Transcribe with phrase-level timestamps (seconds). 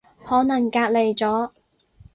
[0.25, 1.51] 可能隔離咗